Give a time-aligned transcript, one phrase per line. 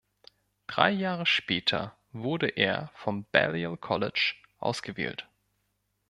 [0.65, 5.27] Drei Jahre später wurde er vom Balliol College ausgewählt.